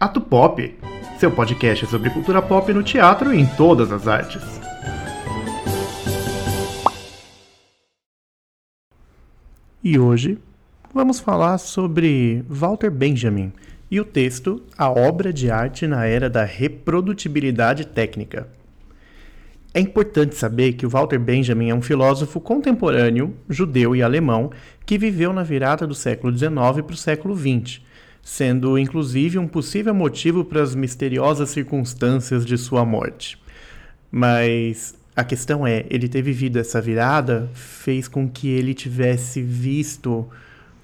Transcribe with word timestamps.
Ato 0.00 0.18
Pop, 0.18 0.74
seu 1.18 1.30
podcast 1.30 1.86
sobre 1.86 2.08
cultura 2.08 2.40
pop 2.40 2.72
no 2.72 2.82
teatro 2.82 3.34
e 3.34 3.38
em 3.38 3.44
todas 3.44 3.92
as 3.92 4.08
artes. 4.08 4.42
E 9.84 9.98
hoje 9.98 10.38
vamos 10.94 11.20
falar 11.20 11.58
sobre 11.58 12.42
Walter 12.48 12.90
Benjamin 12.90 13.52
e 13.90 14.00
o 14.00 14.04
texto 14.06 14.62
A 14.78 14.88
Obra 14.88 15.34
de 15.34 15.50
Arte 15.50 15.86
na 15.86 16.06
Era 16.06 16.30
da 16.30 16.44
Reprodutibilidade 16.44 17.86
Técnica. 17.86 18.48
É 19.74 19.80
importante 19.80 20.34
saber 20.34 20.72
que 20.72 20.86
o 20.86 20.88
Walter 20.88 21.18
Benjamin 21.18 21.68
é 21.68 21.74
um 21.74 21.82
filósofo 21.82 22.40
contemporâneo, 22.40 23.36
judeu 23.50 23.94
e 23.94 24.02
alemão, 24.02 24.50
que 24.86 24.96
viveu 24.96 25.30
na 25.30 25.42
virada 25.42 25.86
do 25.86 25.94
século 25.94 26.34
XIX 26.34 26.54
para 26.86 26.94
o 26.94 26.96
século 26.96 27.36
XX, 27.36 27.82
sendo 28.22 28.78
inclusive 28.78 29.38
um 29.38 29.48
possível 29.48 29.94
motivo 29.94 30.44
para 30.44 30.62
as 30.62 30.74
misteriosas 30.74 31.50
circunstâncias 31.50 32.44
de 32.44 32.56
sua 32.58 32.84
morte. 32.84 33.38
Mas 34.10 34.94
a 35.14 35.24
questão 35.24 35.66
é, 35.66 35.84
ele 35.90 36.08
ter 36.08 36.22
vivido 36.22 36.58
essa 36.58 36.80
virada 36.80 37.50
fez 37.54 38.08
com 38.08 38.28
que 38.28 38.48
ele 38.48 38.74
tivesse 38.74 39.42
visto 39.42 40.26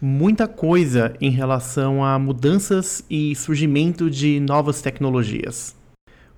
muita 0.00 0.46
coisa 0.46 1.14
em 1.20 1.30
relação 1.30 2.04
a 2.04 2.18
mudanças 2.18 3.04
e 3.08 3.34
surgimento 3.34 4.10
de 4.10 4.40
novas 4.40 4.82
tecnologias. 4.82 5.74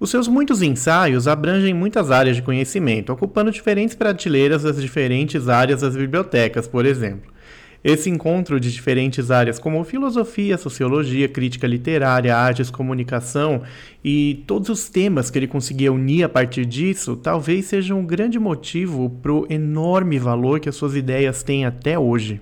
Os 0.00 0.10
seus 0.10 0.28
muitos 0.28 0.62
ensaios 0.62 1.26
abrangem 1.26 1.74
muitas 1.74 2.12
áreas 2.12 2.36
de 2.36 2.42
conhecimento, 2.42 3.12
ocupando 3.12 3.50
diferentes 3.50 3.96
prateleiras 3.96 4.62
das 4.62 4.80
diferentes 4.80 5.48
áreas 5.48 5.80
das 5.80 5.96
bibliotecas, 5.96 6.68
por 6.68 6.86
exemplo. 6.86 7.32
Esse 7.82 8.10
encontro 8.10 8.58
de 8.58 8.72
diferentes 8.72 9.30
áreas 9.30 9.58
como 9.58 9.84
filosofia, 9.84 10.58
sociologia, 10.58 11.28
crítica 11.28 11.66
literária, 11.66 12.36
artes, 12.36 12.70
comunicação 12.70 13.62
e 14.04 14.42
todos 14.46 14.68
os 14.68 14.88
temas 14.88 15.30
que 15.30 15.38
ele 15.38 15.46
conseguia 15.46 15.92
unir 15.92 16.24
a 16.24 16.28
partir 16.28 16.66
disso, 16.66 17.14
talvez 17.14 17.66
seja 17.66 17.94
um 17.94 18.04
grande 18.04 18.38
motivo 18.38 19.08
para 19.22 19.32
o 19.32 19.46
enorme 19.48 20.18
valor 20.18 20.58
que 20.58 20.68
as 20.68 20.74
suas 20.74 20.96
ideias 20.96 21.42
têm 21.44 21.64
até 21.64 21.96
hoje. 21.96 22.40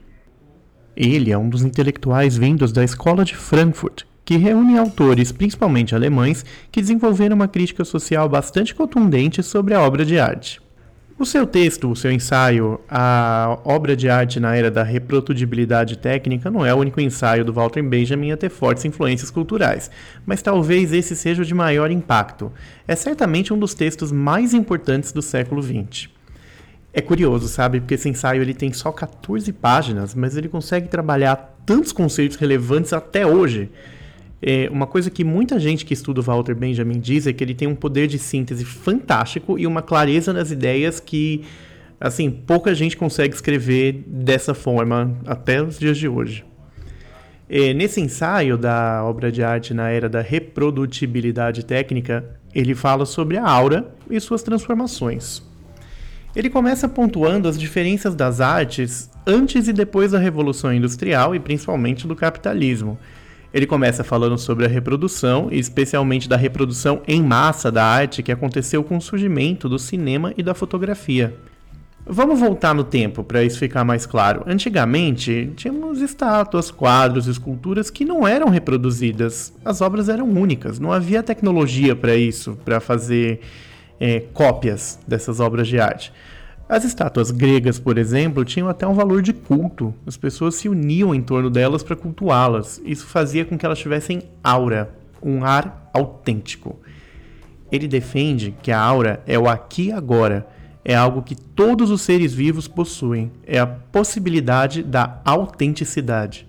Ele 0.97 1.31
é 1.31 1.37
um 1.37 1.51
dos 1.51 1.63
intelectuais 1.63 2.39
vindos 2.39 2.73
da 2.73 2.83
Escola 2.83 3.23
de 3.23 3.37
Frankfurt, 3.37 4.05
que 4.25 4.39
reúne 4.39 4.79
autores, 4.79 5.31
principalmente 5.31 5.95
alemães, 5.95 6.45
que 6.73 6.81
desenvolveram 6.81 7.37
uma 7.37 7.47
crítica 7.47 7.85
social 7.85 8.27
bastante 8.27 8.75
contundente 8.75 9.43
sobre 9.43 9.75
a 9.75 9.83
obra 9.83 10.05
de 10.05 10.19
arte. 10.19 10.66
O 11.19 11.25
seu 11.25 11.47
texto, 11.47 11.91
o 11.91 11.97
seu 11.97 12.13
ensaio, 12.13 12.79
a 12.91 13.59
obra 13.65 13.97
de 13.97 14.07
arte 14.07 14.39
na 14.39 14.55
era 14.55 14.71
da 14.71 14.83
reproduzibilidade 14.83 15.97
técnica, 15.97 16.51
não 16.51 16.65
é 16.65 16.75
o 16.75 16.77
único 16.77 17.01
ensaio 17.01 17.43
do 17.43 17.55
Walter 17.55 17.83
Benjamin 17.83 18.33
a 18.33 18.37
ter 18.37 18.51
fortes 18.51 18.85
influências 18.85 19.31
culturais, 19.31 19.91
mas 20.27 20.43
talvez 20.43 20.93
esse 20.93 21.17
seja 21.17 21.41
o 21.41 21.45
de 21.45 21.55
maior 21.55 21.91
impacto. 21.91 22.53
É 22.87 22.95
certamente 22.95 23.51
um 23.51 23.59
dos 23.59 23.73
textos 23.73 24.13
mais 24.13 24.53
importantes 24.53 25.11
do 25.11 25.23
século 25.23 25.63
XX. 25.63 26.11
É 26.93 27.01
curioso, 27.01 27.49
sabe? 27.49 27.81
Porque 27.81 27.95
esse 27.95 28.11
ensaio 28.11 28.43
ele 28.43 28.53
tem 28.53 28.71
só 28.75 28.93
14 28.93 29.51
páginas, 29.55 30.15
mas 30.15 30.37
ele 30.37 30.51
consegue 30.51 30.87
trabalhar 30.87 31.57
tantos 31.65 31.93
conceitos 31.93 32.37
relevantes 32.37 32.93
até 32.93 33.27
hoje. 33.27 33.71
É, 34.41 34.69
uma 34.71 34.87
coisa 34.87 35.11
que 35.11 35.25
muita 35.25 35.59
gente 35.59 35.85
que 35.85 35.95
estuda 35.95 36.21
o 36.21 36.23
Walter 36.23 36.55
Benjamin 36.55 37.01
diz 37.01 37.27
é 37.27 37.33
que 37.33 37.43
ele 37.43 37.55
tem 37.55 37.67
um 37.67 37.75
poder 37.75 38.07
de 38.07 38.19
síntese 38.19 38.65
fantástico 38.65 39.59
e 39.59 39.67
uma 39.67 39.81
clareza 39.81 40.33
nas 40.33 40.51
ideias 40.51 41.01
que, 41.01 41.43
assim, 41.99 42.31
pouca 42.31 42.75
gente 42.75 42.97
consegue 42.97 43.35
escrever 43.35 44.05
dessa 44.07 44.53
forma 44.55 45.17
até 45.27 45.63
os 45.63 45.79
dias 45.79 45.97
de 45.97 46.07
hoje. 46.07 46.45
É, 47.49 47.73
nesse 47.73 48.01
ensaio 48.01 48.59
da 48.59 49.05
obra 49.05 49.31
de 49.31 49.43
arte 49.43 49.73
na 49.73 49.89
era 49.89 50.09
da 50.09 50.21
reprodutibilidade 50.21 51.65
técnica, 51.65 52.25
ele 52.55 52.75
fala 52.75 53.07
sobre 53.07 53.37
a 53.37 53.49
aura 53.49 53.95
e 54.11 54.19
suas 54.21 54.43
transformações. 54.43 55.43
Ele 56.35 56.51
começa 56.51 56.89
pontuando 56.89 57.49
as 57.49 57.59
diferenças 57.59 58.15
das 58.15 58.41
artes 58.41 59.11
antes 59.27 59.69
e 59.69 59.73
depois 59.73 60.13
da 60.13 60.19
Revolução 60.19 60.75
Industrial 60.75 61.35
e 61.35 61.41
principalmente 61.41 62.07
do 62.07 62.15
capitalismo 62.15 62.99
ele 63.53 63.67
começa 63.67 64.05
falando 64.05 64.37
sobre 64.39 64.65
a 64.65 64.69
reprodução, 64.69 65.49
e 65.51 65.59
especialmente 65.59 66.29
da 66.29 66.37
reprodução 66.37 67.03
em 67.07 67.23
massa 67.23 67.71
da 67.71 67.85
arte 67.85 68.23
que 68.23 68.33
aconteceu 68.33 68.85
com 68.85 68.97
o 68.97 69.01
surgimento 69.01 69.69
do 69.69 69.79
cinema 69.79 70.33
e 70.37 70.43
da 70.43 70.55
fotografia. 70.55 71.35
Vamos 72.09 72.39
voltar 72.39 72.73
no 72.73 72.85
tempo 72.85 73.25
para 73.25 73.43
isso 73.43 73.59
ficar 73.59 73.85
mais 73.85 74.07
claro. 74.07 74.45
Antigamente, 74.47 75.53
tínhamos 75.57 76.01
estátuas, 76.01 76.71
quadros, 76.71 77.27
esculturas 77.27 77.91
que 77.91 78.05
não 78.05 78.25
eram 78.25 78.49
reproduzidas. 78.49 79.53
As 79.65 79.81
obras 79.81 80.09
eram 80.09 80.29
únicas, 80.29 80.79
não 80.79 80.93
havia 80.93 81.21
tecnologia 81.21 81.97
para 81.97 82.15
isso, 82.15 82.57
para 82.65 82.79
fazer 82.79 83.41
é, 83.99 84.21
cópias 84.33 85.01
dessas 85.07 85.41
obras 85.41 85.67
de 85.67 85.81
arte. 85.81 86.13
As 86.69 86.85
estátuas 86.85 87.31
gregas, 87.31 87.79
por 87.79 87.97
exemplo, 87.97 88.45
tinham 88.45 88.69
até 88.69 88.85
um 88.87 88.95
valor 88.95 89.23
de 89.23 89.33
culto. 89.33 89.95
As 90.05 90.17
pessoas 90.17 90.57
se 90.57 90.69
uniam 90.69 91.15
em 91.15 91.23
torno 91.23 91.49
delas 91.49 91.85
para 91.85 91.95
cultuá-las. 91.95 92.81
Isso 92.85 93.07
fazia 93.07 93.45
com 93.45 93.57
que 93.57 93.65
elas 93.65 93.79
tivessem 93.79 94.23
aura, 94.43 94.93
um 95.23 95.45
ar 95.45 95.89
autêntico. 95.95 96.81
Ele 97.71 97.87
defende 97.87 98.53
que 98.63 98.73
a 98.73 98.81
aura 98.81 99.23
é 99.29 99.39
o 99.39 99.49
aqui 99.49 99.87
e 99.87 99.93
agora, 99.93 100.47
é 100.85 100.95
algo 100.95 101.23
que 101.23 101.37
todos 101.37 101.91
os 101.91 102.03
seres 102.03 102.35
vivos 102.35 102.67
possuem, 102.67 103.31
é 103.45 103.59
a 103.59 103.67
possibilidade 103.67 104.83
da 104.83 105.21
autenticidade. 105.25 106.47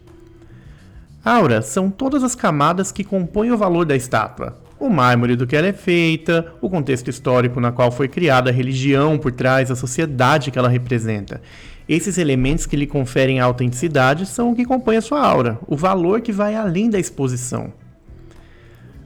Aura 1.23 1.61
são 1.61 1.89
todas 1.89 2.23
as 2.23 2.35
camadas 2.35 2.91
que 2.91 3.03
compõem 3.03 3.51
o 3.51 3.57
valor 3.57 3.85
da 3.85 3.95
estátua, 3.95 4.57
o 4.79 4.89
mármore 4.89 5.35
do 5.35 5.47
que 5.47 5.55
ela 5.55 5.67
é 5.67 5.73
feita, 5.73 6.53
o 6.61 6.69
contexto 6.69 7.09
histórico 7.09 7.59
na 7.59 7.71
qual 7.71 7.91
foi 7.91 8.07
criada, 8.07 8.49
a 8.49 8.53
religião 8.53 9.17
por 9.17 9.31
trás, 9.31 9.71
a 9.71 9.75
sociedade 9.75 10.51
que 10.51 10.59
ela 10.59 10.69
representa. 10.69 11.41
Esses 11.87 12.17
elementos 12.17 12.65
que 12.65 12.75
lhe 12.75 12.85
conferem 12.85 13.39
a 13.39 13.45
autenticidade 13.45 14.25
são 14.25 14.51
o 14.51 14.55
que 14.55 14.65
compõe 14.65 14.97
a 14.97 15.01
sua 15.01 15.25
aura, 15.25 15.57
o 15.67 15.75
valor 15.75 16.21
que 16.21 16.31
vai 16.31 16.53
além 16.53 16.89
da 16.89 16.99
exposição. 16.99 17.71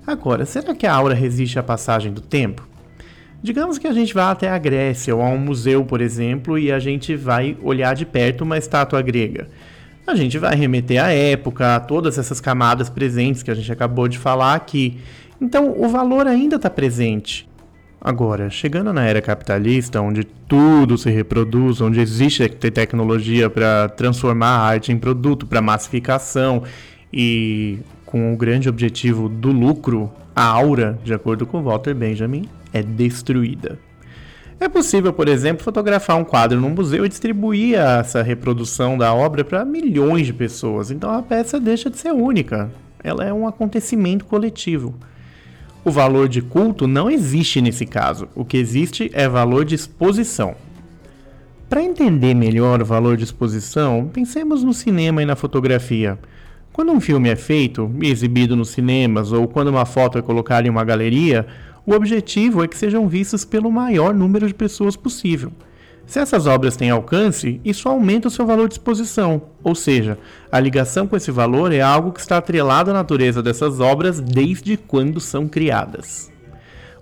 Agora, 0.06 0.46
será 0.46 0.74
que 0.74 0.88
a 0.88 0.94
aura 0.94 1.14
resiste 1.14 1.60
à 1.60 1.64
passagem 1.64 2.12
do 2.12 2.22
tempo? 2.22 2.68
Digamos 3.44 3.78
que 3.78 3.88
a 3.88 3.94
gente 3.94 4.14
vá 4.14 4.32
até 4.32 4.50
a 4.50 4.58
Grécia 4.58 5.16
ou 5.16 5.22
a 5.22 5.30
um 5.30 5.38
museu, 5.38 5.86
por 5.86 6.02
exemplo, 6.02 6.60
e 6.60 6.72
a 6.72 6.80
gente 6.80 7.16
vai 7.16 7.58
olhar 7.62 7.96
de 7.96 8.06
perto 8.06 8.44
uma 8.44 8.58
estátua 8.58 9.02
grega. 9.02 9.48
A 10.06 10.16
gente 10.16 10.38
vai 10.38 10.56
remeter 10.56 11.04
à 11.04 11.12
época, 11.12 11.76
a 11.76 11.80
todas 11.80 12.18
essas 12.18 12.42
camadas 12.42 12.90
presentes 12.90 13.44
que 13.44 13.52
a 13.52 13.54
gente 13.54 13.72
acabou 13.72 14.08
de 14.08 14.18
falar 14.18 14.56
aqui. 14.56 14.98
Então, 15.40 15.74
o 15.78 15.88
valor 15.88 16.28
ainda 16.28 16.56
está 16.56 16.70
presente. 16.70 17.50
Agora, 18.04 18.50
chegando 18.50 18.92
na 18.92 19.06
era 19.06 19.22
capitalista, 19.22 20.02
onde 20.02 20.24
tudo 20.24 20.98
se 20.98 21.12
reproduz, 21.12 21.82
onde 21.82 22.00
existe 22.00 22.50
tecnologia 22.50 23.48
para 23.48 23.90
transformar 23.90 24.48
a 24.48 24.62
arte 24.62 24.92
em 24.92 24.98
produto, 24.98 25.46
para 25.46 25.62
massificação 25.62 26.64
e 27.14 27.78
com 28.04 28.34
o 28.34 28.38
grande 28.38 28.68
objetivo 28.68 29.30
do 29.30 29.52
lucro, 29.52 30.12
a 30.36 30.44
aura, 30.44 31.00
de 31.04 31.14
acordo 31.14 31.46
com 31.46 31.62
Walter 31.62 31.94
Benjamin, 31.94 32.50
é 32.74 32.82
destruída. 32.82 33.78
É 34.62 34.70
possível, 34.70 35.12
por 35.12 35.28
exemplo, 35.28 35.64
fotografar 35.64 36.16
um 36.18 36.24
quadro 36.24 36.62
num 36.62 36.70
museu 36.70 37.04
e 37.04 37.10
distribuir 37.10 37.80
essa 37.80 38.22
reprodução 38.22 38.96
da 38.96 39.12
obra 39.12 39.44
para 39.44 39.66
milhões 39.66 40.28
de 40.28 40.34
pessoas, 40.34 40.92
então 40.92 41.12
a 41.12 41.24
peça 41.24 41.60
deixa 41.60 41.90
de 41.90 41.98
ser 41.98 42.12
única. 42.12 42.70
Ela 43.04 43.26
é 43.26 43.34
um 43.34 43.48
acontecimento 43.48 44.24
coletivo. 44.24 44.94
O 45.84 45.90
valor 45.90 46.30
de 46.30 46.44
culto 46.44 46.88
não 46.88 47.10
existe 47.10 47.60
nesse 47.60 47.88
caso. 47.88 48.28
O 48.36 48.46
que 48.46 48.56
existe 48.56 49.10
é 49.16 49.28
valor 49.28 49.66
de 49.66 49.74
exposição. 49.74 50.54
Para 51.68 51.82
entender 51.82 52.36
melhor 52.36 52.84
o 52.84 52.86
valor 52.86 53.18
de 53.18 53.24
exposição, 53.24 54.12
pensemos 54.14 54.64
no 54.64 54.76
cinema 54.76 55.24
e 55.24 55.26
na 55.26 55.36
fotografia. 55.36 56.20
Quando 56.72 56.92
um 56.92 57.02
filme 57.02 57.30
é 57.30 57.36
feito 57.36 57.92
e 58.00 58.12
exibido 58.12 58.56
nos 58.56 58.70
cinemas 58.70 59.32
ou 59.32 59.48
quando 59.48 59.70
uma 59.70 59.86
foto 59.86 60.20
é 60.20 60.22
colocada 60.22 60.68
em 60.68 60.70
uma 60.70 60.84
galeria, 60.84 61.48
o 61.92 61.96
objetivo 61.96 62.64
é 62.64 62.68
que 62.68 62.78
sejam 62.78 63.08
vistos 63.08 63.44
pelo 63.44 63.72
maior 63.72 64.14
número 64.14 64.48
de 64.48 64.54
pessoas 64.54 64.96
possível. 64.96 65.52
Se 66.06 66.20
essas 66.20 66.48
obras 66.48 66.76
têm 66.76 66.90
alcance, 66.90 67.62
isso 67.64 67.88
aumenta 67.88 68.28
o 68.28 68.32
seu 68.32 68.46
valor 68.46 68.68
de 68.68 68.76
exposição, 68.76 69.42
ou 69.64 69.76
seja, 69.76 70.18
a 70.52 70.60
ligação 70.60 71.06
com 71.08 71.16
esse 71.16 71.32
valor 71.32 71.72
é 71.72 71.82
algo 71.82 72.12
que 72.12 72.20
está 72.20 72.38
atrelado 72.38 72.92
à 72.92 72.94
natureza 72.94 73.44
dessas 73.44 73.80
obras 73.80 74.20
desde 74.20 74.78
quando 74.78 75.20
são 75.20 75.48
criadas. 75.48 76.32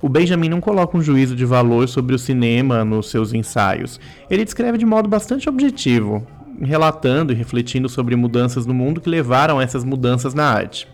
O 0.01 0.09
Benjamin 0.09 0.49
não 0.49 0.61
coloca 0.61 0.97
um 0.97 1.01
juízo 1.01 1.35
de 1.35 1.45
valor 1.45 1.87
sobre 1.87 2.15
o 2.15 2.19
cinema 2.19 2.85
nos 2.85 3.09
seus 3.09 3.33
ensaios. 3.33 3.99
Ele 4.29 4.45
descreve 4.45 4.77
de 4.77 4.85
modo 4.85 5.09
bastante 5.09 5.49
objetivo, 5.49 6.25
relatando 6.61 7.33
e 7.33 7.35
refletindo 7.35 7.89
sobre 7.89 8.15
mudanças 8.15 8.65
no 8.65 8.73
mundo 8.73 9.01
que 9.01 9.09
levaram 9.09 9.59
a 9.59 9.63
essas 9.63 9.83
mudanças 9.83 10.33
na 10.33 10.45
arte. 10.45 10.87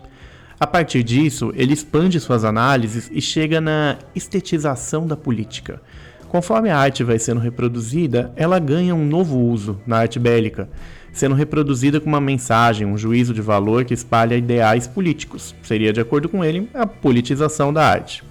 A 0.58 0.66
partir 0.66 1.02
disso, 1.02 1.52
ele 1.54 1.74
expande 1.74 2.18
suas 2.18 2.42
análises 2.42 3.10
e 3.12 3.20
chega 3.20 3.60
na 3.60 3.98
estetização 4.14 5.06
da 5.06 5.14
política. 5.14 5.82
Conforme 6.28 6.70
a 6.70 6.78
arte 6.78 7.04
vai 7.04 7.18
sendo 7.18 7.40
reproduzida, 7.40 8.32
ela 8.36 8.58
ganha 8.58 8.94
um 8.94 9.04
novo 9.04 9.38
uso 9.38 9.78
na 9.86 9.98
arte 9.98 10.18
bélica. 10.18 10.68
sendo 11.12 11.34
reproduzida 11.34 11.98
com 11.98 12.10
uma 12.10 12.20
mensagem, 12.20 12.86
um 12.86 12.98
juízo 12.98 13.32
de 13.32 13.40
valor 13.40 13.86
que 13.86 13.94
espalha 13.94 14.36
ideais 14.36 14.86
políticos. 14.86 15.54
Seria, 15.62 15.90
de 15.90 15.98
acordo 15.98 16.28
com 16.28 16.44
ele, 16.44 16.68
a 16.74 16.86
politização 16.86 17.72
da 17.72 17.86
arte. 17.86 18.22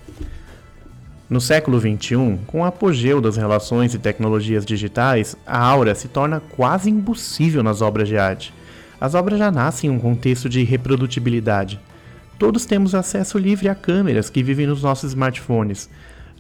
No 1.28 1.42
século 1.42 1.80
XXI, 1.80 2.38
com 2.46 2.62
o 2.62 2.64
apogeu 2.64 3.20
das 3.20 3.38
relações 3.38 3.96
e 3.96 3.98
tecnologias 3.98 4.64
digitais, 4.64 5.36
a 5.48 5.58
aura 5.58 5.96
se 5.96 6.08
torna 6.08 6.40
quase 6.40 6.92
impossível 6.92 7.64
nas 7.64 7.82
obras 7.82 8.08
de 8.08 8.20
arte. 8.20 8.54
As 9.02 9.16
obras 9.16 9.40
já 9.40 9.50
nascem 9.50 9.90
em 9.90 9.94
um 9.94 10.00
contexto 10.00 10.48
de 10.48 10.64
reprodutibilidade. 10.64 11.80
Todos 12.38 12.66
temos 12.66 12.94
acesso 12.94 13.38
livre 13.38 13.70
a 13.70 13.76
câmeras 13.76 14.30
que 14.30 14.44
vivem 14.44 14.68
nos 14.68 14.84
nossos 14.84 15.12
smartphones. 15.12 15.90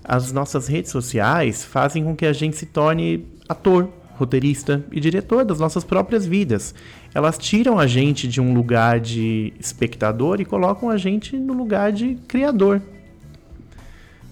As 0.03 0.31
nossas 0.31 0.67
redes 0.67 0.91
sociais 0.91 1.63
fazem 1.63 2.03
com 2.03 2.15
que 2.15 2.25
a 2.25 2.33
gente 2.33 2.57
se 2.57 2.65
torne 2.65 3.25
ator, 3.47 3.89
roteirista 4.17 4.83
e 4.91 4.99
diretor 4.99 5.45
das 5.45 5.59
nossas 5.59 5.83
próprias 5.83 6.25
vidas. 6.25 6.75
Elas 7.13 7.37
tiram 7.37 7.79
a 7.79 7.87
gente 7.87 8.27
de 8.27 8.41
um 8.41 8.53
lugar 8.53 8.99
de 8.99 9.53
espectador 9.59 10.41
e 10.41 10.45
colocam 10.45 10.89
a 10.89 10.97
gente 10.97 11.37
no 11.37 11.53
lugar 11.53 11.91
de 11.91 12.15
criador. 12.27 12.81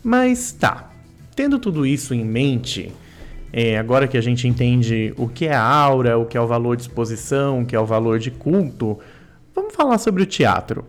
Mas 0.04 0.51
tá, 0.51 0.92
tendo 1.33 1.57
tudo 1.57 1.86
isso 1.86 2.13
em 2.13 2.25
mente, 2.25 2.92
é, 3.54 3.77
agora 3.77 4.07
que 4.07 4.18
a 4.18 4.21
gente 4.21 4.48
entende 4.48 5.13
o 5.18 5.30
que 5.30 5.45
é 5.45 5.56
aura, 5.56 6.18
o 6.18 6.25
que 6.25 6.38
é 6.38 6.42
o 6.42 6.48
valor 6.48 6.75
de 6.75 6.83
exposição, 6.83 7.62
o 7.62 7.65
que 7.65 7.75
é 7.75 7.80
o 7.80 7.86
valor 7.86 8.19
de 8.19 8.31
culto, 8.31 9.00
vamos 9.56 9.74
falar 9.74 9.98
sobre 9.98 10.24
o 10.24 10.25
teatro. 10.25 10.86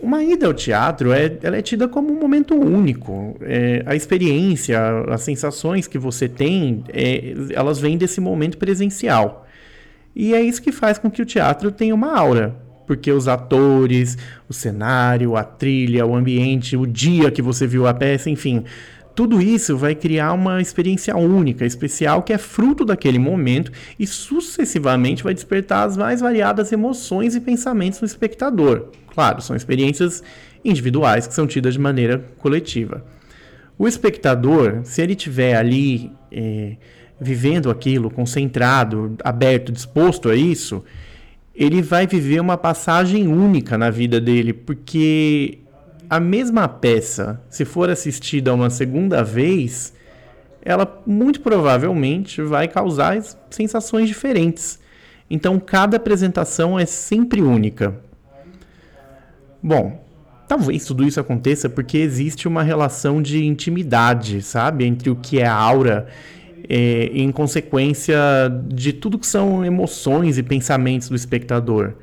Uma 0.00 0.22
ida 0.22 0.46
ao 0.46 0.54
teatro 0.54 1.12
é, 1.12 1.36
ela 1.42 1.56
é 1.56 1.62
tida 1.62 1.88
como 1.88 2.12
um 2.12 2.20
momento 2.20 2.54
único. 2.54 3.36
É, 3.42 3.82
a 3.84 3.96
experiência, 3.96 4.78
as 5.08 5.22
sensações 5.22 5.86
que 5.86 5.98
você 5.98 6.28
tem, 6.28 6.84
é, 6.92 7.34
elas 7.52 7.80
vêm 7.80 7.98
desse 7.98 8.20
momento 8.20 8.58
presencial. 8.58 9.46
E 10.14 10.34
é 10.34 10.40
isso 10.40 10.62
que 10.62 10.72
faz 10.72 10.98
com 10.98 11.10
que 11.10 11.20
o 11.22 11.26
teatro 11.26 11.70
tenha 11.72 11.94
uma 11.94 12.16
aura. 12.16 12.56
Porque 12.86 13.12
os 13.12 13.28
atores, 13.28 14.16
o 14.48 14.52
cenário, 14.52 15.36
a 15.36 15.44
trilha, 15.44 16.06
o 16.06 16.14
ambiente, 16.14 16.76
o 16.76 16.86
dia 16.86 17.30
que 17.30 17.42
você 17.42 17.66
viu 17.66 17.86
a 17.86 17.92
peça, 17.92 18.30
enfim, 18.30 18.64
tudo 19.18 19.42
isso 19.42 19.76
vai 19.76 19.96
criar 19.96 20.32
uma 20.32 20.62
experiência 20.62 21.16
única, 21.16 21.66
especial, 21.66 22.22
que 22.22 22.32
é 22.32 22.38
fruto 22.38 22.84
daquele 22.84 23.18
momento 23.18 23.72
e 23.98 24.06
sucessivamente 24.06 25.24
vai 25.24 25.34
despertar 25.34 25.88
as 25.88 25.96
mais 25.96 26.20
variadas 26.20 26.70
emoções 26.70 27.34
e 27.34 27.40
pensamentos 27.40 28.00
no 28.00 28.06
espectador. 28.06 28.90
Claro, 29.12 29.42
são 29.42 29.56
experiências 29.56 30.22
individuais 30.64 31.26
que 31.26 31.34
são 31.34 31.48
tidas 31.48 31.74
de 31.74 31.80
maneira 31.80 32.24
coletiva. 32.38 33.04
O 33.76 33.88
espectador, 33.88 34.82
se 34.84 35.02
ele 35.02 35.16
tiver 35.16 35.56
ali 35.56 36.12
é, 36.30 36.76
vivendo 37.20 37.70
aquilo, 37.70 38.10
concentrado, 38.10 39.16
aberto, 39.24 39.72
disposto 39.72 40.28
a 40.28 40.36
isso, 40.36 40.84
ele 41.52 41.82
vai 41.82 42.06
viver 42.06 42.38
uma 42.38 42.56
passagem 42.56 43.26
única 43.26 43.76
na 43.76 43.90
vida 43.90 44.20
dele, 44.20 44.52
porque 44.52 45.58
a 46.08 46.18
mesma 46.18 46.68
peça, 46.68 47.40
se 47.50 47.64
for 47.64 47.90
assistida 47.90 48.54
uma 48.54 48.70
segunda 48.70 49.22
vez, 49.22 49.92
ela 50.62 51.02
muito 51.06 51.40
provavelmente 51.40 52.42
vai 52.42 52.68
causar 52.68 53.18
sensações 53.50 54.08
diferentes. 54.08 54.78
Então, 55.30 55.60
cada 55.60 55.96
apresentação 55.98 56.78
é 56.78 56.86
sempre 56.86 57.42
única. 57.42 57.94
Bom, 59.62 60.04
talvez 60.46 60.84
tudo 60.84 61.04
isso 61.04 61.20
aconteça 61.20 61.68
porque 61.68 61.98
existe 61.98 62.48
uma 62.48 62.62
relação 62.62 63.20
de 63.20 63.44
intimidade, 63.44 64.40
sabe, 64.40 64.84
entre 64.84 65.10
o 65.10 65.16
que 65.16 65.38
é 65.40 65.46
a 65.46 65.54
aura 65.54 66.06
é, 66.68 67.10
em 67.12 67.30
consequência 67.30 68.16
de 68.66 68.92
tudo 68.92 69.18
que 69.18 69.26
são 69.26 69.64
emoções 69.64 70.38
e 70.38 70.42
pensamentos 70.42 71.08
do 71.08 71.16
espectador. 71.16 71.94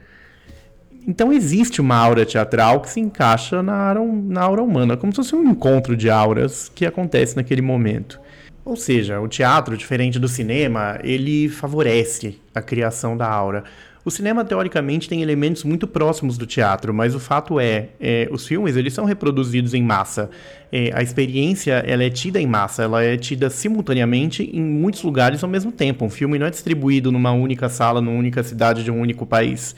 Então 1.08 1.32
existe 1.32 1.80
uma 1.80 1.96
aura 1.96 2.26
teatral 2.26 2.82
que 2.82 2.90
se 2.90 3.00
encaixa 3.00 3.62
na 3.62 3.76
aura, 3.76 4.02
na 4.04 4.42
aura 4.42 4.64
humana, 4.64 4.98
como 4.98 5.14
se 5.14 5.18
fosse 5.18 5.36
um 5.36 5.50
encontro 5.50 5.96
de 5.96 6.10
auras 6.10 6.72
que 6.74 6.86
acontece 6.86 7.36
naquele 7.36 7.62
momento. 7.62 8.20
Ou 8.64 8.76
seja, 8.76 9.20
o 9.20 9.28
teatro, 9.28 9.78
diferente 9.78 10.18
do 10.18 10.28
cinema, 10.28 11.00
ele 11.04 11.48
favorece 11.48 12.40
a 12.54 12.62
criação 12.62 13.16
da 13.16 13.30
aura. 13.30 13.64
O 14.04 14.10
cinema, 14.10 14.44
teoricamente, 14.44 15.10
tem 15.10 15.22
elementos 15.22 15.64
muito 15.64 15.88
próximos 15.88 16.38
do 16.38 16.46
teatro, 16.46 16.94
mas 16.94 17.16
o 17.16 17.20
fato 17.20 17.60
é, 17.60 17.90
é 18.00 18.28
os 18.32 18.48
filmes 18.48 18.76
eles 18.76 18.94
são 18.94 19.06
reproduzidos 19.06 19.74
em 19.74 19.84
massa. 19.84 20.30
É, 20.72 20.92
a 20.94 21.02
experiência 21.02 21.84
ela 21.88 22.04
é 22.04 22.10
tida 22.10 22.40
em 22.40 22.46
massa, 22.46 22.84
ela 22.84 23.04
é 23.04 23.18
tida 23.18 23.50
simultaneamente 23.50 24.44
em 24.44 24.62
muitos 24.62 25.02
lugares 25.04 25.44
ao 25.44 25.50
mesmo 25.50 25.72
tempo. 25.72 26.06
Um 26.06 26.10
filme 26.10 26.38
não 26.38 26.46
é 26.46 26.52
distribuído 26.52 27.12
numa 27.12 27.32
única 27.32 27.70
sala, 27.70 28.02
numa 28.02 28.18
única 28.18 28.44
cidade 28.44 28.84
de 28.84 28.92
um 28.92 29.00
único 29.00 29.26
país 29.26 29.76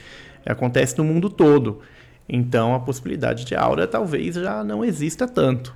acontece 0.47 0.97
no 0.97 1.03
mundo 1.03 1.29
todo. 1.29 1.81
Então 2.27 2.75
a 2.75 2.79
possibilidade 2.79 3.45
de 3.45 3.55
aura 3.55 3.87
talvez 3.87 4.35
já 4.35 4.63
não 4.63 4.83
exista 4.83 5.27
tanto. 5.27 5.73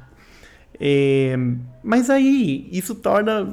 É, 0.80 1.38
mas 1.84 2.10
aí 2.10 2.68
isso 2.72 2.96
torna, 2.96 3.48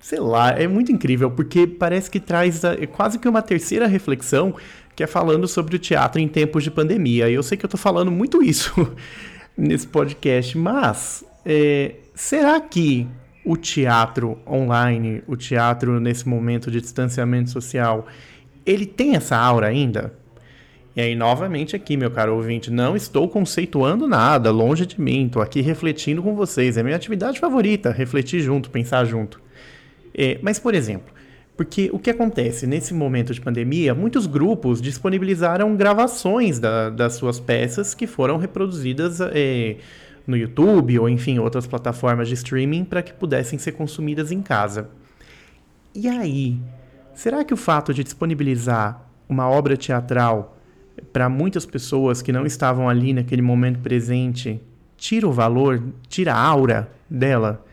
sei 0.00 0.18
lá, 0.18 0.50
é 0.50 0.66
muito 0.66 0.90
incrível, 0.90 1.30
porque 1.30 1.66
parece 1.66 2.10
que 2.10 2.18
traz 2.18 2.64
a, 2.64 2.72
é 2.72 2.86
quase 2.86 3.18
que 3.18 3.28
uma 3.28 3.42
terceira 3.42 3.86
reflexão 3.86 4.54
que 4.96 5.04
é 5.04 5.06
falando 5.06 5.46
sobre 5.46 5.76
o 5.76 5.78
teatro 5.78 6.20
em 6.20 6.28
tempos 6.28 6.64
de 6.64 6.70
pandemia. 6.70 7.30
E 7.30 7.34
eu 7.34 7.42
sei 7.42 7.56
que 7.56 7.64
eu 7.64 7.68
estou 7.68 7.80
falando 7.80 8.10
muito 8.10 8.42
isso 8.44 8.72
nesse 9.56 9.86
podcast, 9.86 10.58
mas 10.58 11.24
é, 11.44 11.94
será 12.14 12.60
que 12.60 13.06
o 13.44 13.56
teatro 13.56 14.38
online, 14.46 15.22
o 15.26 15.36
teatro 15.36 15.98
nesse 16.00 16.28
momento 16.28 16.70
de 16.70 16.80
distanciamento 16.80 17.50
social, 17.50 18.06
ele 18.66 18.86
tem 18.86 19.16
essa 19.16 19.36
aura 19.36 19.68
ainda? 19.68 20.19
E 20.94 21.00
aí, 21.00 21.14
novamente, 21.14 21.76
aqui, 21.76 21.96
meu 21.96 22.10
caro 22.10 22.34
ouvinte, 22.34 22.70
não 22.70 22.96
estou 22.96 23.28
conceituando 23.28 24.08
nada, 24.08 24.50
longe 24.50 24.84
de 24.84 25.00
mim, 25.00 25.26
estou 25.26 25.40
aqui 25.40 25.60
refletindo 25.60 26.22
com 26.22 26.34
vocês. 26.34 26.76
É 26.76 26.82
minha 26.82 26.96
atividade 26.96 27.38
favorita, 27.38 27.92
refletir 27.92 28.40
junto, 28.40 28.70
pensar 28.70 29.04
junto. 29.04 29.40
É, 30.12 30.38
mas, 30.42 30.58
por 30.58 30.74
exemplo, 30.74 31.14
porque 31.56 31.90
o 31.92 31.98
que 31.98 32.10
acontece? 32.10 32.66
Nesse 32.66 32.92
momento 32.92 33.32
de 33.32 33.40
pandemia, 33.40 33.94
muitos 33.94 34.26
grupos 34.26 34.80
disponibilizaram 34.80 35.76
gravações 35.76 36.58
da, 36.58 36.90
das 36.90 37.14
suas 37.14 37.38
peças 37.38 37.94
que 37.94 38.06
foram 38.06 38.36
reproduzidas 38.36 39.20
é, 39.20 39.76
no 40.26 40.36
YouTube 40.36 40.98
ou, 40.98 41.08
enfim, 41.08 41.38
outras 41.38 41.66
plataformas 41.66 42.28
de 42.28 42.34
streaming 42.34 42.84
para 42.84 43.02
que 43.02 43.12
pudessem 43.12 43.58
ser 43.58 43.72
consumidas 43.72 44.32
em 44.32 44.42
casa. 44.42 44.88
E 45.94 46.08
aí, 46.08 46.58
será 47.14 47.44
que 47.44 47.54
o 47.54 47.56
fato 47.56 47.92
de 47.92 48.02
disponibilizar 48.02 49.06
uma 49.28 49.48
obra 49.48 49.76
teatral 49.76 50.56
para 51.12 51.28
muitas 51.28 51.66
pessoas 51.66 52.22
que 52.22 52.32
não 52.32 52.46
estavam 52.46 52.88
ali 52.88 53.12
naquele 53.12 53.42
momento 53.42 53.80
presente, 53.80 54.60
tira 54.96 55.26
o 55.26 55.32
valor, 55.32 55.82
tira 56.08 56.34
a 56.34 56.40
aura 56.40 56.90
dela? 57.08 57.64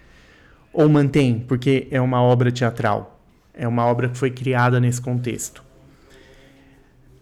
Ou 0.72 0.88
mantém, 0.88 1.40
porque 1.40 1.88
é 1.92 2.00
uma 2.00 2.22
obra 2.22 2.52
teatral? 2.52 3.20
É 3.54 3.68
uma 3.68 3.86
obra 3.86 4.10
que 4.10 4.18
foi 4.18 4.30
criada 4.30 4.80
nesse 4.80 5.02
contexto. 5.02 5.64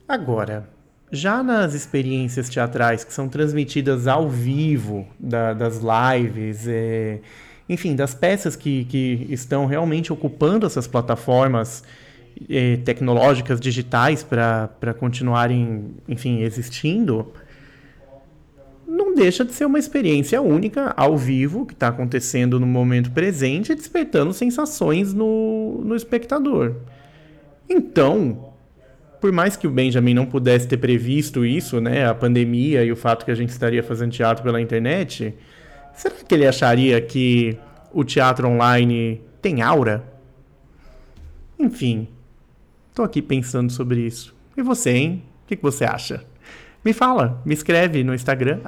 Agora, 0.08 0.70
já 1.12 1.42
nas 1.42 1.74
experiências 1.74 2.50
teatrais 2.50 3.04
que 3.04 3.14
são 3.14 3.28
transmitidas 3.28 4.08
ao 4.08 4.30
vivo, 4.30 5.08
da, 5.20 5.54
das 5.54 5.80
lives, 5.80 6.68
é, 6.68 7.20
enfim, 7.68 7.96
das 7.96 8.14
peças 8.14 8.56
que, 8.56 8.86
que 8.86 9.28
estão 9.30 9.66
realmente 9.66 10.12
ocupando 10.12 10.66
essas 10.66 10.88
plataformas 10.88 11.84
eh, 12.50 12.78
tecnológicas 12.84 13.60
digitais 13.60 14.24
para 14.24 14.94
continuarem, 14.98 15.96
enfim, 16.08 16.42
existindo, 16.42 17.32
não 18.88 19.16
deixa 19.16 19.44
de 19.44 19.54
ser 19.54 19.66
uma 19.66 19.80
experiência 19.80 20.42
única, 20.42 20.94
ao 20.96 21.18
vivo, 21.18 21.66
que 21.66 21.74
está 21.74 21.88
acontecendo 21.88 22.60
no 22.60 22.68
momento 22.68 23.12
presente, 23.12 23.74
despertando 23.74 24.32
sensações 24.34 25.14
no, 25.14 25.82
no 25.84 25.96
espectador. 25.96 26.76
Então, 27.70 28.54
por 29.20 29.32
mais 29.32 29.56
que 29.56 29.66
o 29.66 29.72
Benjamin 29.72 30.14
não 30.14 30.26
pudesse 30.26 30.68
ter 30.68 30.78
previsto 30.78 31.44
isso, 31.44 31.82
né, 31.82 32.08
a 32.08 32.14
pandemia 32.14 32.84
e 32.84 32.92
o 32.92 32.96
fato 32.96 33.26
que 33.26 33.32
a 33.32 33.36
gente 33.36 33.50
estaria 33.50 33.82
fazendo 33.82 34.12
teatro 34.12 34.44
pela 34.44 34.62
internet, 34.62 35.34
será 35.94 36.16
que 36.16 36.36
ele 36.36 36.46
acharia 36.46 37.02
que 37.02 37.58
o 37.92 38.04
teatro 38.04 38.48
online 38.48 39.22
tem 39.42 39.62
aura? 39.62 40.04
Enfim, 41.58 42.08
Tô 42.96 43.04
aqui 43.04 43.22
pensando 43.22 43.70
sobre 43.70 44.00
isso. 44.00 44.34
E 44.56 44.62
você, 44.62 44.92
hein? 44.92 45.24
O 45.44 45.48
que, 45.48 45.58
que 45.58 45.62
você 45.62 45.84
acha? 45.84 46.24
Me 46.84 46.94
fala, 46.94 47.42
me 47.46 47.54
escreve 47.54 48.06
no 48.06 48.16
Instagram, 48.16 48.62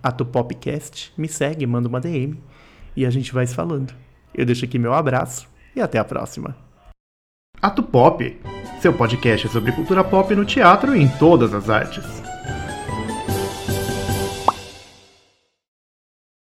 atopopcast, 0.00 1.12
me 1.18 1.26
segue, 1.26 1.66
manda 1.66 1.88
uma 1.88 2.00
DM 2.00 2.40
e 2.96 3.04
a 3.04 3.10
gente 3.10 3.34
vai 3.34 3.44
se 3.44 3.54
falando. 3.54 3.92
Eu 4.32 4.46
deixo 4.46 4.64
aqui 4.64 4.78
meu 4.78 4.94
abraço 4.94 5.48
e 5.74 5.80
até 5.80 5.98
a 5.98 6.04
próxima. 6.04 6.54
Ato 7.60 7.82
Pop, 7.82 8.40
seu 8.80 8.92
podcast 8.92 9.48
sobre 9.48 9.72
cultura 9.72 10.04
pop 10.04 10.32
no 10.36 10.44
teatro 10.44 10.94
e 10.94 11.02
em 11.02 11.08
todas 11.08 11.52
as 11.52 11.68
artes. 11.68 12.31